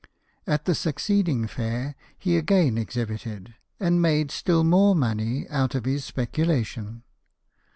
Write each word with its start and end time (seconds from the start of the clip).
At 0.47 0.65
the 0.65 0.73
suc 0.73 0.95
ceeding 0.95 1.47
fair 1.47 1.93
he 2.17 2.35
again 2.35 2.75
exhibited, 2.75 3.53
and 3.79 4.01
made 4.01 4.31
still 4.31 4.63
more 4.63 4.95
money 4.95 5.47
out 5.49 5.75
of 5.75 5.85
his 5.85 6.03
speculation. 6.03 7.03